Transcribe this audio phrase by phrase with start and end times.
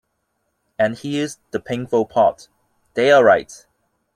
[0.79, 2.47] And here's the painful part:
[2.95, 3.67] They're right.